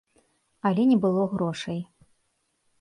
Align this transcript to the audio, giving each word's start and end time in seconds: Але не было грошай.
Але 0.69 0.85
не 0.93 0.97
было 1.05 1.27
грошай. 1.37 1.79